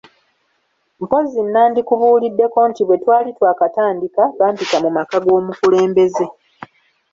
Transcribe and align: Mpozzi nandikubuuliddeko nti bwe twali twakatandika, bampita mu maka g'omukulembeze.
Mpozzi 1.01 1.39
nandikubuuliddeko 1.43 2.59
nti 2.69 2.81
bwe 2.87 2.97
twali 3.03 3.29
twakatandika, 3.37 4.23
bampita 4.39 4.77
mu 4.83 4.89
maka 4.97 5.17
g'omukulembeze. 5.23 6.25